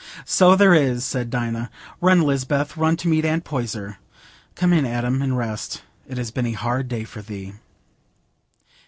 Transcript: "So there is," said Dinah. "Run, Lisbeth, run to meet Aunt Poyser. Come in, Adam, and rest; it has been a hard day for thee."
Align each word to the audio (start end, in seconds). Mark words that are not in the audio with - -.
"So 0.25 0.55
there 0.55 0.73
is," 0.73 1.05
said 1.05 1.29
Dinah. 1.29 1.69
"Run, 2.01 2.23
Lisbeth, 2.23 2.75
run 2.75 2.97
to 2.97 3.07
meet 3.07 3.23
Aunt 3.23 3.43
Poyser. 3.43 3.97
Come 4.55 4.73
in, 4.73 4.83
Adam, 4.83 5.21
and 5.21 5.37
rest; 5.37 5.83
it 6.09 6.17
has 6.17 6.31
been 6.31 6.47
a 6.47 6.53
hard 6.53 6.87
day 6.87 7.03
for 7.03 7.21
thee." 7.21 7.53